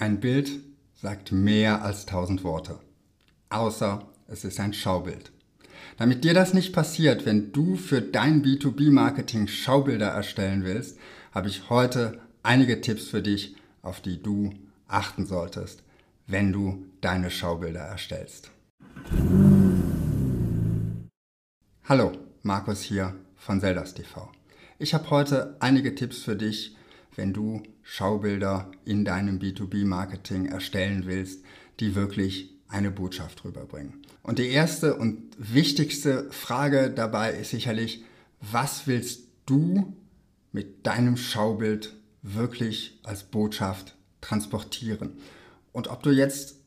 Ein 0.00 0.20
Bild 0.20 0.60
sagt 0.94 1.32
mehr 1.32 1.82
als 1.82 2.06
tausend 2.06 2.44
Worte, 2.44 2.78
außer 3.50 4.06
es 4.28 4.44
ist 4.44 4.60
ein 4.60 4.72
Schaubild. 4.72 5.32
Damit 5.96 6.22
dir 6.22 6.34
das 6.34 6.54
nicht 6.54 6.72
passiert, 6.72 7.26
wenn 7.26 7.50
du 7.50 7.74
für 7.74 8.00
dein 8.00 8.44
B2B-Marketing 8.44 9.48
Schaubilder 9.48 10.06
erstellen 10.06 10.62
willst, 10.62 11.00
habe 11.32 11.48
ich 11.48 11.68
heute 11.68 12.20
einige 12.44 12.80
Tipps 12.80 13.08
für 13.08 13.22
dich, 13.22 13.56
auf 13.82 14.00
die 14.00 14.22
du 14.22 14.54
achten 14.86 15.26
solltest, 15.26 15.82
wenn 16.28 16.52
du 16.52 16.86
deine 17.00 17.32
Schaubilder 17.32 17.80
erstellst. 17.80 18.52
Hallo, 21.88 22.12
Markus 22.44 22.82
hier 22.82 23.16
von 23.34 23.60
Zeldas 23.60 23.94
TV. 23.94 24.30
Ich 24.78 24.94
habe 24.94 25.10
heute 25.10 25.56
einige 25.58 25.96
Tipps 25.96 26.18
für 26.18 26.36
dich, 26.36 26.76
wenn 27.18 27.32
du 27.32 27.62
Schaubilder 27.82 28.70
in 28.84 29.04
deinem 29.04 29.40
B2B-Marketing 29.40 30.46
erstellen 30.46 31.02
willst, 31.04 31.44
die 31.80 31.94
wirklich 31.96 32.54
eine 32.68 32.92
Botschaft 32.92 33.44
rüberbringen. 33.44 34.02
Und 34.22 34.38
die 34.38 34.48
erste 34.48 34.94
und 34.94 35.24
wichtigste 35.36 36.30
Frage 36.30 36.90
dabei 36.90 37.32
ist 37.32 37.50
sicherlich, 37.50 38.04
was 38.40 38.86
willst 38.86 39.24
du 39.46 39.96
mit 40.52 40.86
deinem 40.86 41.16
Schaubild 41.16 41.96
wirklich 42.22 43.00
als 43.02 43.24
Botschaft 43.24 43.96
transportieren? 44.20 45.18
Und 45.72 45.88
ob 45.88 46.04
du 46.04 46.10
jetzt 46.10 46.60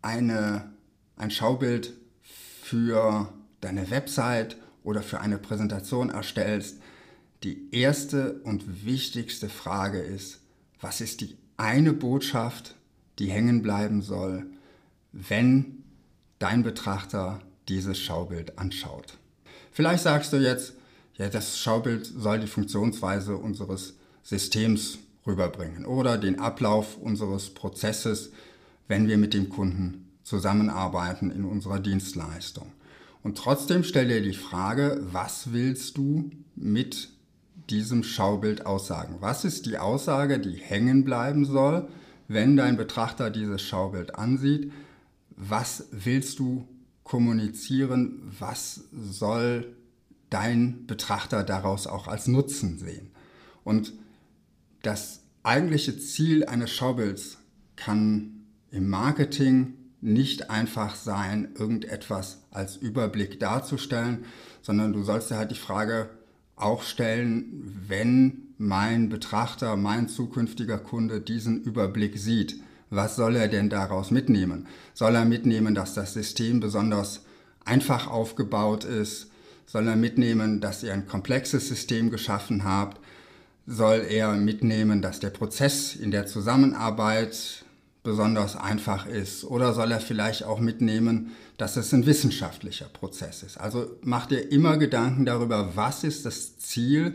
eine, 0.00 0.72
ein 1.16 1.32
Schaubild 1.32 1.92
für 2.62 3.32
deine 3.60 3.90
Website 3.90 4.56
oder 4.84 5.02
für 5.02 5.20
eine 5.20 5.38
Präsentation 5.38 6.10
erstellst, 6.10 6.78
die 7.42 7.68
erste 7.72 8.40
und 8.44 8.84
wichtigste 8.84 9.48
Frage 9.48 10.00
ist, 10.00 10.40
was 10.80 11.00
ist 11.00 11.20
die 11.20 11.36
eine 11.56 11.92
Botschaft, 11.92 12.74
die 13.18 13.30
hängen 13.30 13.62
bleiben 13.62 14.02
soll, 14.02 14.46
wenn 15.12 15.84
dein 16.38 16.62
Betrachter 16.62 17.40
dieses 17.68 17.98
Schaubild 17.98 18.58
anschaut. 18.58 19.18
Vielleicht 19.72 20.02
sagst 20.02 20.32
du 20.32 20.38
jetzt, 20.38 20.74
ja, 21.16 21.28
das 21.28 21.58
Schaubild 21.58 22.06
soll 22.06 22.40
die 22.40 22.46
Funktionsweise 22.46 23.36
unseres 23.36 23.94
Systems 24.22 24.98
rüberbringen 25.26 25.84
oder 25.84 26.16
den 26.16 26.38
Ablauf 26.38 26.96
unseres 26.96 27.50
Prozesses, 27.50 28.30
wenn 28.86 29.08
wir 29.08 29.18
mit 29.18 29.34
dem 29.34 29.48
Kunden 29.48 30.08
zusammenarbeiten 30.22 31.30
in 31.30 31.44
unserer 31.44 31.80
Dienstleistung. 31.80 32.72
Und 33.22 33.36
trotzdem 33.36 33.82
stell 33.82 34.08
dir 34.08 34.22
die 34.22 34.32
Frage, 34.32 35.00
was 35.10 35.52
willst 35.52 35.98
du 35.98 36.30
mit 36.54 37.08
diesem 37.70 38.02
Schaubild 38.02 38.66
aussagen? 38.66 39.16
Was 39.20 39.44
ist 39.44 39.66
die 39.66 39.78
Aussage, 39.78 40.38
die 40.38 40.56
hängen 40.56 41.04
bleiben 41.04 41.44
soll, 41.44 41.88
wenn 42.28 42.56
dein 42.56 42.76
Betrachter 42.76 43.30
dieses 43.30 43.62
Schaubild 43.62 44.14
ansieht? 44.14 44.72
Was 45.36 45.88
willst 45.92 46.38
du 46.38 46.66
kommunizieren? 47.04 48.32
Was 48.38 48.84
soll 48.92 49.74
dein 50.30 50.86
Betrachter 50.86 51.44
daraus 51.44 51.86
auch 51.86 52.08
als 52.08 52.26
Nutzen 52.26 52.78
sehen? 52.78 53.10
Und 53.64 53.92
das 54.82 55.20
eigentliche 55.42 55.98
Ziel 55.98 56.44
eines 56.44 56.70
Schaubilds 56.70 57.38
kann 57.76 58.44
im 58.70 58.88
Marketing 58.88 59.74
nicht 60.00 60.50
einfach 60.50 60.94
sein, 60.94 61.54
irgendetwas 61.58 62.42
als 62.50 62.76
Überblick 62.76 63.40
darzustellen, 63.40 64.24
sondern 64.62 64.92
du 64.92 65.02
sollst 65.02 65.30
dir 65.30 65.36
halt 65.36 65.50
die 65.50 65.56
Frage 65.56 66.10
auch 66.60 66.82
stellen, 66.82 67.82
wenn 67.86 68.48
mein 68.58 69.08
Betrachter, 69.08 69.76
mein 69.76 70.08
zukünftiger 70.08 70.78
Kunde 70.78 71.20
diesen 71.20 71.62
Überblick 71.62 72.18
sieht. 72.18 72.60
Was 72.90 73.16
soll 73.16 73.36
er 73.36 73.48
denn 73.48 73.68
daraus 73.70 74.10
mitnehmen? 74.10 74.66
Soll 74.94 75.14
er 75.14 75.24
mitnehmen, 75.24 75.74
dass 75.74 75.94
das 75.94 76.14
System 76.14 76.60
besonders 76.60 77.24
einfach 77.64 78.08
aufgebaut 78.08 78.84
ist? 78.84 79.30
Soll 79.66 79.86
er 79.86 79.96
mitnehmen, 79.96 80.60
dass 80.60 80.82
ihr 80.82 80.94
ein 80.94 81.06
komplexes 81.06 81.68
System 81.68 82.10
geschaffen 82.10 82.64
habt? 82.64 82.98
Soll 83.66 84.06
er 84.08 84.32
mitnehmen, 84.32 85.02
dass 85.02 85.20
der 85.20 85.30
Prozess 85.30 85.94
in 85.94 86.10
der 86.10 86.26
Zusammenarbeit 86.26 87.64
besonders 88.08 88.56
einfach 88.56 89.04
ist? 89.04 89.44
Oder 89.44 89.74
soll 89.74 89.92
er 89.92 90.00
vielleicht 90.00 90.42
auch 90.42 90.60
mitnehmen, 90.60 91.32
dass 91.58 91.76
es 91.76 91.92
ein 91.92 92.06
wissenschaftlicher 92.06 92.86
Prozess 92.86 93.42
ist? 93.42 93.58
Also 93.58 93.98
mach 94.00 94.24
dir 94.24 94.50
immer 94.50 94.78
Gedanken 94.78 95.26
darüber, 95.26 95.76
was 95.76 96.04
ist 96.04 96.24
das 96.24 96.58
Ziel, 96.58 97.14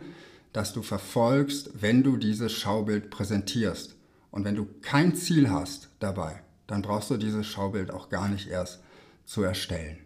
das 0.53 0.71
du 0.71 0.83
verfolgst, 0.83 1.71
wenn 1.81 2.03
du 2.03 2.17
dieses 2.17 2.51
Schaubild 2.51 3.09
präsentierst. 3.09 3.95
Und 4.29 4.45
wenn 4.45 4.55
du 4.55 4.67
kein 4.83 5.15
Ziel 5.15 5.49
hast 5.49 5.89
dabei, 5.99 6.43
dann 6.67 6.83
brauchst 6.83 7.09
du 7.09 7.17
dieses 7.17 7.47
Schaubild 7.47 7.89
auch 7.89 8.09
gar 8.09 8.29
nicht 8.29 8.47
erst 8.47 8.79
zu 9.25 9.41
erstellen. 9.41 9.97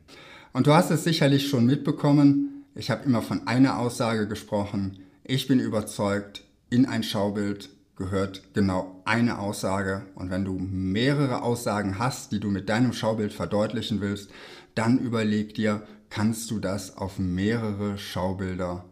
Und 0.53 0.67
du 0.67 0.73
hast 0.73 0.89
es 0.89 1.03
sicherlich 1.03 1.49
schon 1.49 1.65
mitbekommen, 1.65 2.63
ich 2.75 2.89
habe 2.89 3.03
immer 3.03 3.21
von 3.21 3.45
einer 3.45 3.77
Aussage 3.77 4.25
gesprochen, 4.25 4.99
ich 5.25 5.49
bin 5.49 5.59
überzeugt, 5.59 6.45
in 6.69 6.85
ein 6.85 7.03
Schaubild 7.03 7.69
gehört 7.97 8.53
genau 8.53 9.01
eine 9.05 9.39
Aussage. 9.39 10.05
Und 10.15 10.29
wenn 10.29 10.45
du 10.45 10.53
mehrere 10.59 11.41
Aussagen 11.41 11.99
hast, 11.99 12.31
die 12.31 12.39
du 12.39 12.49
mit 12.49 12.69
deinem 12.69 12.93
Schaubild 12.93 13.33
verdeutlichen 13.33 13.99
willst, 14.01 14.29
dann 14.75 14.99
überleg 14.99 15.55
dir, 15.55 15.81
kannst 16.09 16.49
du 16.51 16.59
das 16.59 16.95
auf 16.97 17.19
mehrere 17.19 17.97
Schaubilder 17.97 18.85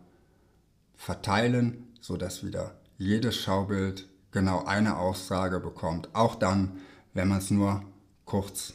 verteilen, 0.95 1.88
sodass 2.01 2.43
wieder 2.43 2.75
jedes 2.97 3.35
Schaubild 3.35 4.07
genau 4.31 4.66
eine 4.66 4.97
Aussage 4.97 5.59
bekommt. 5.59 6.09
Auch 6.13 6.35
dann, 6.35 6.79
wenn 7.13 7.27
man 7.27 7.37
es 7.37 7.51
nur 7.51 7.83
kurz 8.25 8.73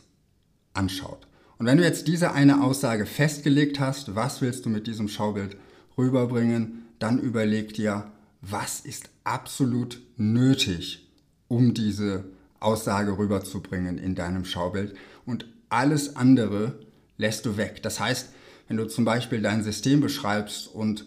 anschaut. 0.73 1.27
Und 1.59 1.67
wenn 1.67 1.77
du 1.77 1.85
jetzt 1.85 2.09
diese 2.09 2.33
eine 2.33 2.63
Aussage 2.63 3.05
festgelegt 3.05 3.81
hast, 3.81 4.15
was 4.15 4.41
willst 4.41 4.65
du 4.65 4.71
mit 4.71 4.87
diesem 4.87 5.09
Schaubild 5.09 5.57
rüberbringen, 5.99 6.87
dann 6.99 7.19
überleg 7.19 7.75
dir, 7.75 8.11
was 8.41 8.81
ist 8.81 9.11
absolut 9.25 10.01
nötig, 10.17 11.09
um 11.49 11.75
diese 11.75 12.25
Aussage 12.59 13.17
rüberzubringen 13.19 13.99
in 13.99 14.15
deinem 14.15 14.45
Schaubild 14.45 14.95
und 15.27 15.47
alles 15.69 16.17
andere 16.17 16.79
lässt 17.17 17.47
du 17.47 17.57
weg. 17.57 17.83
Das 17.83 18.01
heißt, 18.01 18.31
wenn 18.69 18.77
du 18.77 18.87
zum 18.87 19.05
Beispiel 19.05 19.41
dein 19.43 19.63
System 19.63 20.01
beschreibst 20.01 20.69
und 20.69 21.07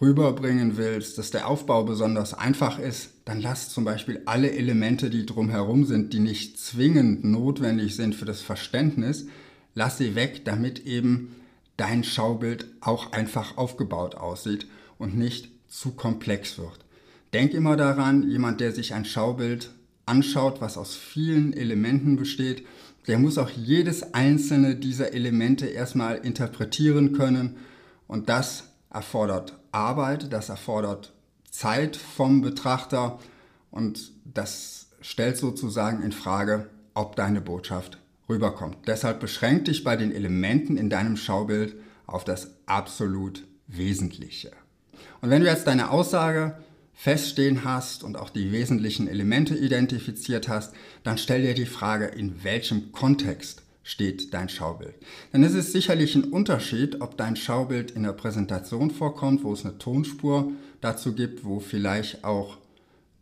rüberbringen 0.00 0.76
willst, 0.76 1.18
dass 1.18 1.30
der 1.30 1.48
Aufbau 1.48 1.84
besonders 1.84 2.34
einfach 2.34 2.78
ist, 2.78 3.10
dann 3.24 3.40
lass 3.40 3.68
zum 3.68 3.84
Beispiel 3.84 4.22
alle 4.26 4.52
Elemente, 4.52 5.10
die 5.10 5.26
drumherum 5.26 5.84
sind, 5.84 6.12
die 6.12 6.20
nicht 6.20 6.58
zwingend 6.58 7.24
notwendig 7.24 7.96
sind 7.96 8.14
für 8.14 8.24
das 8.24 8.40
Verständnis, 8.40 9.26
lass 9.74 9.98
sie 9.98 10.14
weg, 10.14 10.44
damit 10.44 10.86
eben 10.86 11.34
dein 11.76 12.04
Schaubild 12.04 12.66
auch 12.80 13.12
einfach 13.12 13.56
aufgebaut 13.56 14.14
aussieht 14.14 14.66
und 14.98 15.16
nicht 15.16 15.50
zu 15.68 15.92
komplex 15.92 16.58
wird. 16.58 16.84
Denk 17.32 17.52
immer 17.52 17.76
daran, 17.76 18.28
jemand, 18.28 18.60
der 18.60 18.72
sich 18.72 18.94
ein 18.94 19.04
Schaubild 19.04 19.70
anschaut, 20.06 20.60
was 20.60 20.78
aus 20.78 20.96
vielen 20.96 21.52
Elementen 21.52 22.16
besteht, 22.16 22.66
der 23.06 23.18
muss 23.18 23.38
auch 23.38 23.50
jedes 23.50 24.14
einzelne 24.14 24.76
dieser 24.76 25.12
Elemente 25.12 25.66
erstmal 25.66 26.16
interpretieren 26.16 27.12
können 27.12 27.56
und 28.06 28.28
das 28.28 28.64
erfordert 28.90 29.58
Arbeit, 29.72 30.32
das 30.32 30.48
erfordert 30.48 31.12
Zeit 31.50 31.96
vom 31.96 32.40
Betrachter 32.40 33.18
und 33.70 34.12
das 34.24 34.88
stellt 35.00 35.36
sozusagen 35.36 36.02
in 36.02 36.12
Frage, 36.12 36.68
ob 36.94 37.16
deine 37.16 37.40
Botschaft 37.40 37.98
rüberkommt. 38.28 38.76
Deshalb 38.86 39.20
beschränk 39.20 39.66
dich 39.66 39.84
bei 39.84 39.96
den 39.96 40.12
Elementen 40.12 40.76
in 40.76 40.90
deinem 40.90 41.16
Schaubild 41.16 41.76
auf 42.06 42.24
das 42.24 42.50
absolut 42.66 43.46
Wesentliche. 43.66 44.52
Und 45.20 45.30
wenn 45.30 45.42
du 45.42 45.48
jetzt 45.48 45.66
deine 45.66 45.90
Aussage 45.90 46.56
feststehen 46.94 47.64
hast 47.64 48.02
und 48.02 48.16
auch 48.16 48.30
die 48.30 48.52
wesentlichen 48.52 49.08
Elemente 49.08 49.54
identifiziert 49.54 50.48
hast, 50.48 50.74
dann 51.04 51.18
stell 51.18 51.42
dir 51.42 51.54
die 51.54 51.66
Frage, 51.66 52.06
in 52.06 52.42
welchem 52.42 52.92
Kontext 52.92 53.62
steht 53.82 54.34
dein 54.34 54.48
Schaubild. 54.48 54.94
Denn 55.32 55.42
es 55.42 55.54
ist 55.54 55.72
sicherlich 55.72 56.14
ein 56.14 56.24
Unterschied, 56.24 57.00
ob 57.00 57.16
dein 57.16 57.36
Schaubild 57.36 57.90
in 57.90 58.02
der 58.02 58.12
Präsentation 58.12 58.90
vorkommt, 58.90 59.44
wo 59.44 59.52
es 59.52 59.64
eine 59.64 59.78
Tonspur 59.78 60.52
dazu 60.80 61.14
gibt, 61.14 61.44
wo 61.44 61.60
vielleicht 61.60 62.24
auch 62.24 62.58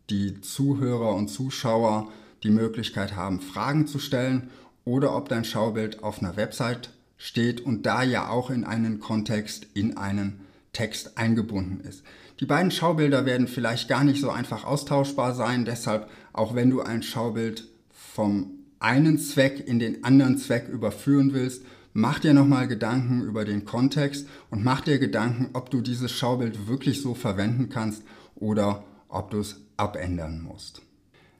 die 0.09 0.41
Zuhörer 0.41 1.15
und 1.15 1.29
Zuschauer 1.29 2.11
die 2.43 2.49
Möglichkeit 2.49 3.15
haben, 3.15 3.39
Fragen 3.39 3.87
zu 3.87 3.99
stellen, 3.99 4.49
oder 4.85 5.15
ob 5.15 5.27
dein 5.27 5.43
Schaubild 5.43 6.01
auf 6.01 6.19
einer 6.19 6.37
Website 6.37 6.91
steht 7.17 7.59
und 7.59 7.85
da 7.85 8.03
ja 8.03 8.29
auch 8.29 8.49
in 8.49 8.63
einen 8.63 8.99
Kontext, 9.01 9.67
in 9.73 9.97
einen 9.97 10.46
Text 10.73 11.17
eingebunden 11.17 11.81
ist. 11.81 12.03
Die 12.39 12.45
beiden 12.45 12.71
Schaubilder 12.71 13.25
werden 13.25 13.47
vielleicht 13.47 13.87
gar 13.87 14.03
nicht 14.03 14.21
so 14.21 14.29
einfach 14.29 14.63
austauschbar 14.63 15.33
sein, 15.33 15.65
deshalb 15.65 16.09
auch 16.33 16.53
wenn 16.53 16.69
du 16.69 16.81
ein 16.81 17.01
Schaubild 17.01 17.67
vom 17.89 18.51
einen 18.79 19.17
Zweck 19.17 19.67
in 19.67 19.79
den 19.79 20.03
anderen 20.03 20.37
Zweck 20.37 20.67
überführen 20.67 21.33
willst, 21.33 21.63
mach 21.93 22.19
dir 22.19 22.33
nochmal 22.33 22.67
Gedanken 22.67 23.23
über 23.23 23.43
den 23.43 23.65
Kontext 23.65 24.27
und 24.51 24.63
mach 24.63 24.81
dir 24.81 24.99
Gedanken, 24.99 25.49
ob 25.53 25.71
du 25.71 25.81
dieses 25.81 26.11
Schaubild 26.11 26.67
wirklich 26.67 27.01
so 27.01 27.15
verwenden 27.15 27.69
kannst 27.69 28.03
oder 28.35 28.83
ob 29.09 29.31
du 29.31 29.39
es 29.39 29.55
abändern 29.77 30.41
musst. 30.41 30.81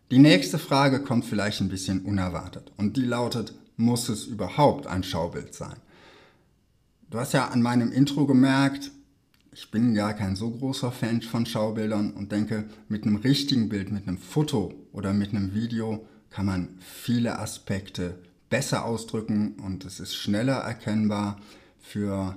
Die 0.09 0.19
nächste 0.19 0.57
Frage 0.57 1.01
kommt 1.01 1.25
vielleicht 1.25 1.61
ein 1.61 1.69
bisschen 1.69 2.01
unerwartet 2.05 2.71
und 2.77 2.97
die 2.97 3.05
lautet, 3.05 3.53
muss 3.75 4.09
es 4.09 4.25
überhaupt 4.25 4.87
ein 4.87 5.03
Schaubild 5.03 5.53
sein? 5.53 5.75
Du 7.09 7.19
hast 7.19 7.33
ja 7.33 7.49
an 7.49 7.61
meinem 7.61 7.91
Intro 7.91 8.25
gemerkt, 8.25 8.91
ich 9.57 9.71
bin 9.71 9.95
gar 9.95 10.13
kein 10.13 10.35
so 10.35 10.51
großer 10.51 10.91
Fan 10.91 11.23
von 11.23 11.47
Schaubildern 11.47 12.11
und 12.11 12.31
denke, 12.31 12.65
mit 12.89 13.05
einem 13.05 13.15
richtigen 13.15 13.69
Bild, 13.69 13.91
mit 13.91 14.07
einem 14.07 14.19
Foto 14.19 14.71
oder 14.91 15.13
mit 15.13 15.31
einem 15.31 15.55
Video 15.55 16.05
kann 16.29 16.45
man 16.45 16.77
viele 16.79 17.39
Aspekte 17.39 18.19
besser 18.51 18.85
ausdrücken 18.85 19.55
und 19.55 19.83
es 19.83 19.99
ist 19.99 20.15
schneller 20.15 20.57
erkennbar 20.57 21.41
für 21.79 22.35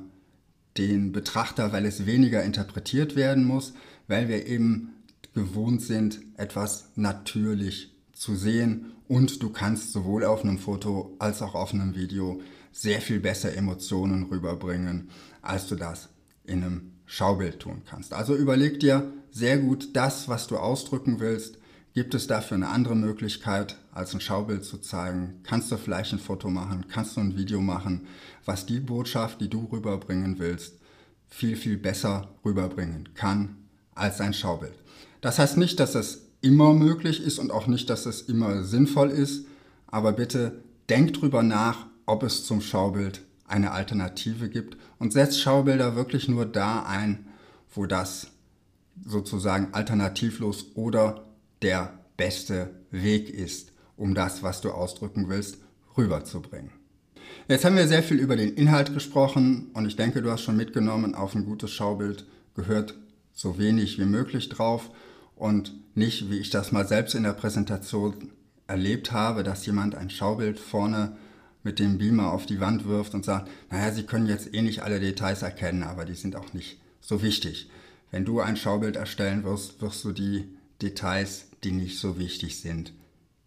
den 0.79 1.13
Betrachter, 1.13 1.75
weil 1.75 1.85
es 1.85 2.07
weniger 2.07 2.43
interpretiert 2.43 3.17
werden 3.17 3.45
muss, 3.45 3.75
weil 4.09 4.29
wir 4.29 4.47
eben 4.47 4.95
gewohnt 5.35 5.83
sind, 5.83 6.23
etwas 6.39 6.89
natürlich 6.97 7.95
zu 8.15 8.35
sehen 8.35 8.93
und 9.09 9.43
du 9.43 9.51
kannst 9.51 9.93
sowohl 9.93 10.25
auf 10.25 10.43
einem 10.43 10.59
Foto 10.59 11.17
als 11.19 11.43
auch 11.43 11.55
auf 11.55 11.75
einem 11.75 11.95
Video 11.95 12.41
sehr 12.73 13.03
viel 13.03 13.21
besser 13.21 13.55
Emotionen 13.55 14.23
rüberbringen, 14.23 15.11
als 15.43 15.67
du 15.67 15.75
das 15.75 16.09
in 16.45 16.65
einem 16.65 16.90
Schaubild 17.13 17.59
tun 17.59 17.83
kannst. 17.91 18.13
Also 18.13 18.37
überleg 18.37 18.79
dir 18.79 19.13
sehr 19.33 19.59
gut 19.59 19.97
das, 19.97 20.29
was 20.29 20.47
du 20.47 20.57
ausdrücken 20.57 21.19
willst. 21.19 21.59
Gibt 21.93 22.15
es 22.15 22.29
dafür 22.29 22.55
eine 22.55 22.69
andere 22.69 22.95
Möglichkeit, 22.95 23.77
als 23.91 24.15
ein 24.15 24.21
Schaubild 24.21 24.65
zu 24.65 24.79
zeigen? 24.79 25.41
Kannst 25.43 25.73
du 25.73 25.77
vielleicht 25.77 26.13
ein 26.13 26.21
Foto 26.21 26.51
machen? 26.51 26.87
Kannst 26.89 27.17
du 27.17 27.21
ein 27.21 27.37
Video 27.37 27.61
machen, 27.61 28.07
was 28.45 28.65
die 28.65 28.79
Botschaft, 28.79 29.41
die 29.41 29.51
du 29.51 29.69
rüberbringen 29.73 30.39
willst, 30.39 30.75
viel, 31.27 31.57
viel 31.57 31.79
besser 31.79 32.29
rüberbringen 32.45 33.09
kann 33.15 33.57
als 33.97 34.21
ein 34.21 34.33
Schaubild? 34.33 34.75
Das 35.21 35.41
heißt 35.41 35.57
nicht, 35.57 35.81
dass 35.81 35.97
es 35.97 36.29
immer 36.43 36.73
möglich 36.75 37.21
ist 37.25 37.41
und 37.41 37.51
auch 37.51 37.67
nicht, 37.67 37.91
dass 37.91 38.07
es 38.07 38.23
immer 38.23 38.63
sinnvoll 38.63 39.11
ist, 39.11 39.47
aber 39.89 40.13
bitte 40.13 40.63
denk 40.89 41.15
drüber 41.15 41.43
nach, 41.43 41.87
ob 42.07 42.23
es 42.23 42.45
zum 42.47 42.61
Schaubild 42.61 43.23
eine 43.51 43.73
Alternative 43.73 44.49
gibt 44.49 44.77
und 44.99 45.13
setzt 45.13 45.41
Schaubilder 45.41 45.97
wirklich 45.97 46.29
nur 46.29 46.47
da 46.47 46.85
ein, 46.85 47.27
wo 47.75 47.87
das 47.87 48.29
sozusagen 49.05 49.73
alternativlos 49.73 50.73
oder 50.75 51.25
der 51.63 51.99
beste 52.17 52.71
Weg 52.91 53.31
ist, 53.31 53.73
um 53.97 54.15
das, 54.15 54.43
was 54.43 54.61
du 54.61 54.71
ausdrücken 54.71 55.29
willst, 55.29 55.59
rüberzubringen. 55.97 56.73
Jetzt 57.49 57.65
haben 57.65 57.77
wir 57.77 57.89
sehr 57.89 58.03
viel 58.03 58.19
über 58.19 58.37
den 58.37 58.55
Inhalt 58.55 58.95
gesprochen 58.95 59.71
und 59.75 59.87
ich 59.87 59.97
denke, 59.97 60.23
du 60.23 60.31
hast 60.31 60.43
schon 60.43 60.57
mitgenommen, 60.57 61.15
auf 61.15 61.35
ein 61.35 61.45
gutes 61.45 61.71
Schaubild 61.71 62.27
gehört 62.55 62.95
so 63.33 63.59
wenig 63.59 63.99
wie 63.99 64.05
möglich 64.05 64.49
drauf 64.49 64.91
und 65.37 65.75
nicht, 65.95 66.31
wie 66.31 66.39
ich 66.39 66.51
das 66.51 66.73
mal 66.73 66.87
selbst 66.87 67.15
in 67.15 67.23
der 67.23 67.33
Präsentation 67.33 68.33
erlebt 68.67 69.13
habe, 69.13 69.43
dass 69.43 69.67
jemand 69.67 69.95
ein 69.95 70.11
Schaubild 70.11 70.61
vorne 70.61 71.17
mit 71.63 71.79
dem 71.79 71.99
Beamer 71.99 72.33
auf 72.33 72.47
die 72.47 72.61
Wand 72.61 72.87
wirft 72.87 73.15
und 73.15 73.25
sagt, 73.25 73.49
naja, 73.71 73.93
Sie 73.93 74.05
können 74.05 74.27
jetzt 74.27 74.55
eh 74.55 74.63
nicht 74.63 74.83
alle 74.83 75.01
Details 75.01 75.43
erkennen, 75.43 75.83
aber 75.83 76.05
die 76.05 76.15
sind 76.15 76.37
auch 76.37 76.53
nicht 76.53 76.79
so 77.01 77.23
wichtig. 77.23 77.69
Wenn 78.11 78.25
du 78.25 78.41
ein 78.41 78.57
Schaubild 78.57 78.97
erstellen 78.97 79.45
wirst, 79.45 79.81
wirst 79.81 80.05
du 80.05 80.13
die 80.13 80.49
Details, 80.83 81.47
die 81.63 81.73
nicht 81.73 81.99
so 81.99 82.19
wichtig 82.19 82.61
sind, 82.61 82.93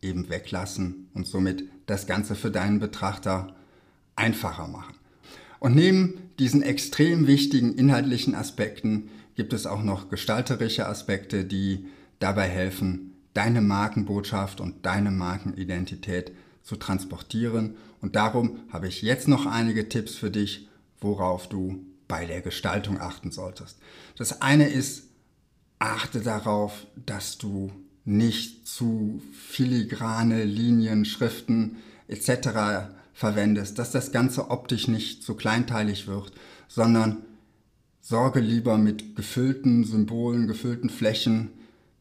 eben 0.02 0.30
weglassen 0.30 1.10
und 1.14 1.28
somit 1.28 1.64
das 1.86 2.08
Ganze 2.08 2.36
für 2.36 2.52
deinen 2.52 2.80
Betrachter 2.80 3.56
einfacher 4.16 4.68
machen. 4.68 4.96
Und 5.60 5.76
neben 5.76 6.20
diesen 6.40 6.62
extrem 6.62 7.28
wichtigen 7.28 7.76
inhaltlichen 7.76 8.36
Aspekten 8.36 9.10
gibt 9.36 9.54
es 9.54 9.66
auch 9.66 9.82
noch 9.82 10.10
gestalterische 10.10 10.88
Aspekte, 10.88 11.46
die 11.46 11.86
dabei 12.20 12.48
helfen, 12.48 13.14
deine 13.34 13.62
Markenbotschaft 13.62 14.62
und 14.62 14.86
deine 14.86 15.12
Markenidentität 15.12 16.32
zu 16.64 16.78
transportieren. 16.78 17.76
Und 18.02 18.16
darum 18.16 18.60
habe 18.72 18.88
ich 18.88 19.02
jetzt 19.02 19.28
noch 19.28 19.46
einige 19.46 19.90
Tipps 19.90 20.16
für 20.16 20.32
dich, 20.32 20.68
worauf 21.00 21.48
du 21.48 21.84
bei 22.08 22.26
der 22.26 22.42
Gestaltung 22.42 23.00
achten 23.00 23.32
solltest. 23.32 23.78
Das 24.18 24.42
eine 24.42 24.68
ist, 24.70 25.04
achte 25.80 26.22
darauf, 26.22 26.88
dass 27.06 27.38
du 27.38 27.72
nicht 28.06 28.68
zu 28.68 29.22
filigrane 29.32 30.44
Linien, 30.44 31.06
Schriften 31.06 31.78
etc. 32.08 32.90
verwendest, 33.14 33.80
dass 33.80 33.92
das 33.92 34.12
Ganze 34.12 34.50
optisch 34.50 34.88
nicht 34.88 35.24
zu 35.24 35.36
kleinteilig 35.36 36.08
wird, 36.08 36.34
sondern 36.68 37.24
sorge 38.02 38.42
lieber 38.42 38.78
mit 38.78 39.16
gefüllten 39.16 39.86
Symbolen, 39.86 40.48
gefüllten 40.48 40.90
Flächen 40.90 41.50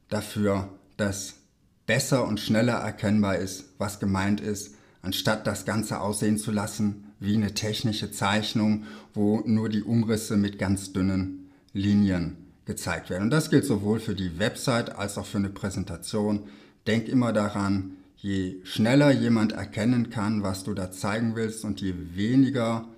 dafür, 0.09 0.69
dass 0.97 1.42
besser 1.87 2.27
und 2.27 2.41
schneller 2.41 2.75
erkennbar 2.75 3.37
ist, 3.37 3.65
was 3.79 4.01
gemeint 4.01 4.41
ist, 4.41 4.75
anstatt 5.03 5.47
das 5.47 5.65
Ganze 5.65 6.01
aussehen 6.01 6.39
zu 6.39 6.53
lassen 6.53 7.05
wie 7.21 7.37
eine 7.37 7.55
technische 7.55 8.11
Zeichnung, 8.11 8.85
wo 9.15 9.43
nur 9.47 9.69
die 9.69 9.83
Umrisse 9.83 10.37
mit 10.37 10.59
ganz 10.59 10.93
dünnen 10.93 11.51
Linien 11.73 12.37
gezeigt 12.65 13.11
werden. 13.11 13.25
Und 13.25 13.31
das 13.31 13.51
gilt 13.51 13.65
sowohl 13.65 14.01
für 14.01 14.15
die 14.15 14.39
Website 14.39 14.97
als 14.97 15.19
auch 15.19 15.27
für 15.27 15.39
eine 15.39 15.51
Präsentation. 15.51 16.45
Denk 16.87 17.09
immer 17.09 17.33
daran, 17.33 17.93
je 18.17 18.57
schneller 18.65 19.11
jemand 19.11 19.53
erkennen 19.53 20.11
kann, 20.11 20.43
was 20.43 20.65
du 20.65 20.75
da 20.75 20.91
zeigen 20.91 21.35
willst 21.35 21.65
und 21.65 21.81
je 21.81 21.95
weniger 22.15 22.89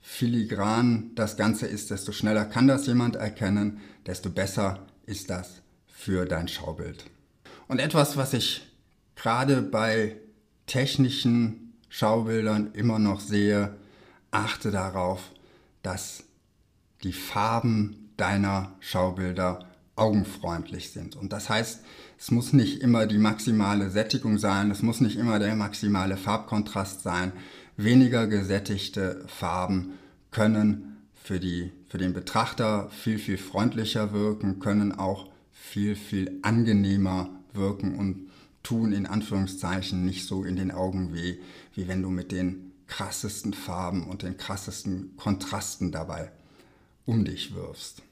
filigran 0.00 1.10
das 1.14 1.36
Ganze 1.36 1.66
ist, 1.66 1.90
desto 1.90 2.12
schneller 2.12 2.44
kann 2.44 2.66
das 2.66 2.86
jemand 2.86 3.16
erkennen, 3.16 3.78
desto 4.06 4.30
besser 4.30 4.86
ist 5.06 5.30
das 5.30 5.62
für 5.86 6.24
dein 6.24 6.48
Schaubild. 6.48 7.04
Und 7.70 7.78
etwas, 7.78 8.16
was 8.16 8.32
ich 8.32 8.62
gerade 9.14 9.62
bei 9.62 10.16
technischen 10.66 11.72
Schaubildern 11.88 12.72
immer 12.72 12.98
noch 12.98 13.20
sehe, 13.20 13.76
achte 14.32 14.72
darauf, 14.72 15.30
dass 15.84 16.24
die 17.04 17.12
Farben 17.12 18.10
deiner 18.16 18.72
Schaubilder 18.80 19.68
augenfreundlich 19.94 20.90
sind. 20.90 21.14
Und 21.14 21.32
das 21.32 21.48
heißt, 21.48 21.84
es 22.18 22.32
muss 22.32 22.52
nicht 22.52 22.82
immer 22.82 23.06
die 23.06 23.18
maximale 23.18 23.88
Sättigung 23.90 24.38
sein, 24.38 24.72
es 24.72 24.82
muss 24.82 25.00
nicht 25.00 25.16
immer 25.16 25.38
der 25.38 25.54
maximale 25.54 26.16
Farbkontrast 26.16 27.04
sein. 27.04 27.30
Weniger 27.76 28.26
gesättigte 28.26 29.22
Farben 29.28 29.92
können 30.32 30.96
für, 31.14 31.38
die, 31.38 31.70
für 31.86 31.98
den 31.98 32.14
Betrachter 32.14 32.90
viel, 32.90 33.20
viel 33.20 33.38
freundlicher 33.38 34.12
wirken, 34.12 34.58
können 34.58 34.90
auch 34.90 35.28
viel, 35.52 35.94
viel 35.94 36.40
angenehmer 36.42 37.30
wirken 37.54 37.96
und 37.96 38.28
tun 38.62 38.92
in 38.92 39.06
Anführungszeichen 39.06 40.04
nicht 40.04 40.26
so 40.26 40.44
in 40.44 40.56
den 40.56 40.70
Augen 40.70 41.14
weh, 41.14 41.36
wie 41.74 41.88
wenn 41.88 42.02
du 42.02 42.10
mit 42.10 42.32
den 42.32 42.72
krassesten 42.86 43.54
Farben 43.54 44.04
und 44.04 44.22
den 44.22 44.36
krassesten 44.36 45.16
Kontrasten 45.16 45.92
dabei 45.92 46.30
um 47.06 47.24
dich 47.24 47.54
wirfst. 47.54 48.02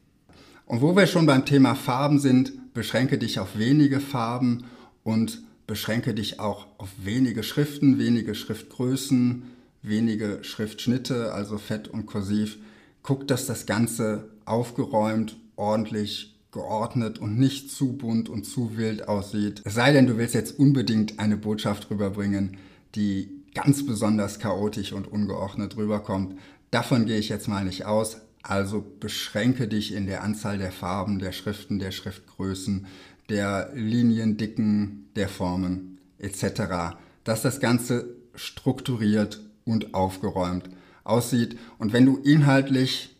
Und 0.66 0.80
wo 0.80 0.96
wir 0.96 1.06
schon 1.06 1.26
beim 1.26 1.44
Thema 1.44 1.74
Farben 1.74 2.18
sind, 2.18 2.74
beschränke 2.74 3.18
dich 3.18 3.38
auf 3.38 3.58
wenige 3.58 4.00
Farben 4.00 4.64
und 5.02 5.42
beschränke 5.66 6.14
dich 6.14 6.40
auch 6.40 6.66
auf 6.78 6.90
wenige 7.02 7.42
Schriften, 7.42 7.98
wenige 7.98 8.34
Schriftgrößen, 8.34 9.44
wenige 9.82 10.40
Schriftschnitte, 10.42 11.32
also 11.32 11.58
fett 11.58 11.88
und 11.88 12.06
kursiv. 12.06 12.58
Guck, 13.02 13.26
dass 13.28 13.46
das 13.46 13.66
Ganze 13.66 14.30
aufgeräumt, 14.44 15.36
ordentlich 15.56 16.37
geordnet 16.58 17.20
und 17.20 17.38
nicht 17.38 17.70
zu 17.70 17.92
bunt 17.92 18.28
und 18.28 18.44
zu 18.44 18.76
wild 18.76 19.06
aussieht. 19.06 19.62
Es 19.64 19.74
sei 19.74 19.92
denn, 19.92 20.08
du 20.08 20.18
willst 20.18 20.34
jetzt 20.34 20.58
unbedingt 20.58 21.20
eine 21.20 21.36
Botschaft 21.36 21.88
rüberbringen, 21.88 22.56
die 22.96 23.30
ganz 23.54 23.86
besonders 23.86 24.40
chaotisch 24.40 24.92
und 24.92 25.06
ungeordnet 25.06 25.76
rüberkommt. 25.76 26.36
Davon 26.72 27.06
gehe 27.06 27.18
ich 27.18 27.28
jetzt 27.28 27.46
mal 27.46 27.64
nicht 27.64 27.86
aus. 27.86 28.18
Also 28.42 28.84
beschränke 28.98 29.68
dich 29.68 29.94
in 29.94 30.06
der 30.06 30.24
Anzahl 30.24 30.58
der 30.58 30.72
Farben, 30.72 31.20
der 31.20 31.30
Schriften, 31.30 31.78
der 31.78 31.92
Schriftgrößen, 31.92 32.86
der 33.28 33.70
Liniendicken, 33.74 35.10
der 35.14 35.28
Formen 35.28 35.98
etc. 36.18 36.96
Dass 37.22 37.42
das 37.42 37.60
Ganze 37.60 38.16
strukturiert 38.34 39.40
und 39.64 39.94
aufgeräumt 39.94 40.70
aussieht. 41.04 41.56
Und 41.78 41.92
wenn 41.92 42.04
du 42.04 42.16
inhaltlich 42.16 43.16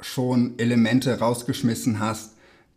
schon 0.00 0.58
Elemente 0.58 1.18
rausgeschmissen 1.18 1.98
hast, 1.98 2.33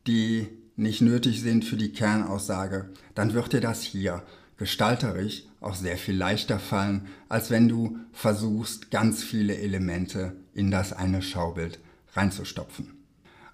die 0.07 0.47
nicht 0.75 1.01
nötig 1.01 1.41
sind 1.41 1.65
für 1.65 1.77
die 1.77 1.91
Kernaussage, 1.91 2.89
dann 3.15 3.33
wird 3.33 3.53
dir 3.53 3.61
das 3.61 3.81
hier 3.81 4.23
gestalterisch 4.57 5.43
auch 5.59 5.75
sehr 5.75 5.97
viel 5.97 6.15
leichter 6.15 6.59
fallen, 6.59 7.07
als 7.29 7.49
wenn 7.51 7.67
du 7.67 7.97
versuchst, 8.11 8.91
ganz 8.91 9.23
viele 9.23 9.57
Elemente 9.57 10.35
in 10.53 10.71
das 10.71 10.93
eine 10.93 11.21
Schaubild 11.21 11.79
reinzustopfen. 12.13 12.93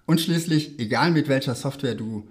Und 0.06 0.20
schließlich, 0.20 0.78
egal 0.78 1.10
mit 1.10 1.28
welcher 1.28 1.54
Software 1.54 1.94
du 1.94 2.28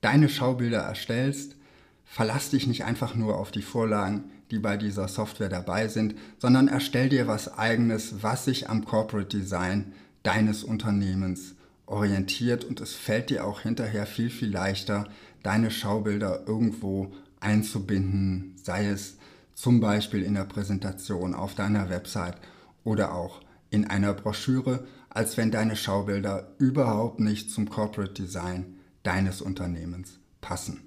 deine 0.00 0.28
Schaubilder 0.28 0.80
erstellst, 0.80 1.56
verlass 2.04 2.50
dich 2.50 2.66
nicht 2.66 2.84
einfach 2.84 3.14
nur 3.14 3.38
auf 3.38 3.50
die 3.50 3.62
Vorlagen, 3.62 4.24
die 4.50 4.58
bei 4.58 4.76
dieser 4.76 5.08
Software 5.08 5.48
dabei 5.48 5.88
sind, 5.88 6.14
sondern 6.38 6.68
erstell 6.68 7.08
dir 7.08 7.26
was 7.26 7.56
eigenes, 7.56 8.22
was 8.22 8.44
sich 8.44 8.68
am 8.68 8.84
Corporate 8.84 9.38
Design 9.38 9.92
deines 10.22 10.64
Unternehmens 10.64 11.54
orientiert 11.86 12.64
und 12.64 12.80
es 12.80 12.94
fällt 12.94 13.30
dir 13.30 13.44
auch 13.46 13.60
hinterher 13.60 14.06
viel, 14.06 14.30
viel 14.30 14.50
leichter, 14.50 15.08
deine 15.42 15.70
Schaubilder 15.70 16.44
irgendwo 16.46 17.12
einzubinden, 17.40 18.56
sei 18.62 18.86
es 18.86 19.18
zum 19.54 19.80
Beispiel 19.80 20.22
in 20.22 20.34
der 20.34 20.44
Präsentation 20.44 21.34
auf 21.34 21.54
deiner 21.54 21.90
Website 21.90 22.36
oder 22.82 23.14
auch 23.14 23.40
in 23.70 23.86
einer 23.86 24.14
Broschüre, 24.14 24.86
als 25.10 25.36
wenn 25.36 25.50
deine 25.50 25.76
Schaubilder 25.76 26.54
überhaupt 26.58 27.20
nicht 27.20 27.50
zum 27.50 27.68
Corporate 27.68 28.14
Design 28.14 28.76
deines 29.02 29.40
Unternehmens 29.40 30.18
passen. 30.40 30.80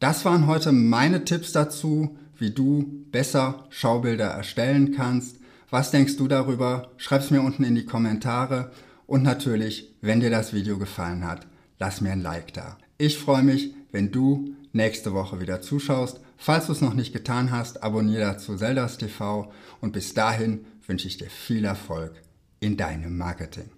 Das 0.00 0.24
waren 0.24 0.46
heute 0.46 0.72
meine 0.72 1.24
Tipps 1.24 1.52
dazu, 1.52 2.18
wie 2.38 2.50
du 2.50 3.04
besser 3.10 3.66
Schaubilder 3.70 4.26
erstellen 4.26 4.92
kannst. 4.92 5.38
Was 5.70 5.90
denkst 5.90 6.16
du 6.16 6.28
darüber? 6.28 6.90
Schreib 6.96 7.22
es 7.22 7.30
mir 7.30 7.40
unten 7.40 7.64
in 7.64 7.74
die 7.74 7.86
Kommentare. 7.86 8.72
Und 9.06 9.22
natürlich, 9.22 9.94
wenn 10.00 10.20
dir 10.20 10.30
das 10.30 10.52
Video 10.52 10.78
gefallen 10.78 11.24
hat, 11.24 11.46
lass 11.78 12.00
mir 12.00 12.12
ein 12.12 12.22
Like 12.22 12.52
da. 12.54 12.76
Ich 12.98 13.18
freue 13.18 13.42
mich, 13.42 13.74
wenn 13.92 14.10
du 14.10 14.54
nächste 14.72 15.12
Woche 15.14 15.40
wieder 15.40 15.60
zuschaust. 15.60 16.20
Falls 16.36 16.66
du 16.66 16.72
es 16.72 16.80
noch 16.80 16.94
nicht 16.94 17.12
getan 17.12 17.50
hast, 17.50 17.82
abonniere 17.82 18.22
dazu 18.22 18.56
Zeldas 18.56 18.98
TV 18.98 19.52
und 19.80 19.92
bis 19.92 20.14
dahin 20.14 20.66
wünsche 20.86 21.08
ich 21.08 21.18
dir 21.18 21.30
viel 21.30 21.64
Erfolg 21.64 22.12
in 22.60 22.76
deinem 22.76 23.16
Marketing. 23.16 23.70